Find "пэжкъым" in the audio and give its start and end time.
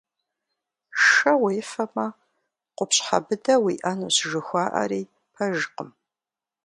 5.33-5.89